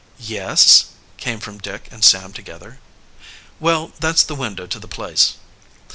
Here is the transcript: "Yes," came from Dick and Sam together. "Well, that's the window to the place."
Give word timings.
"Yes," 0.17 0.85
came 1.17 1.39
from 1.39 1.59
Dick 1.59 1.87
and 1.91 2.03
Sam 2.03 2.33
together. 2.33 2.79
"Well, 3.59 3.91
that's 3.99 4.23
the 4.23 4.33
window 4.33 4.65
to 4.65 4.79
the 4.79 4.87
place." 4.87 5.35